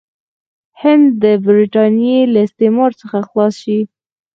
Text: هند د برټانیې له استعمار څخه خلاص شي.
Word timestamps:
هند 0.81 1.07
د 1.23 1.25
برټانیې 1.45 2.19
له 2.33 2.39
استعمار 2.47 2.91
څخه 3.01 3.17
خلاص 3.29 3.53
شي. 3.63 3.79